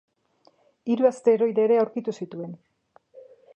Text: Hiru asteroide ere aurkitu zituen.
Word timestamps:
Hiru 0.93 1.09
asteroide 1.09 1.63
ere 1.69 1.79
aurkitu 1.83 2.17
zituen. 2.21 2.59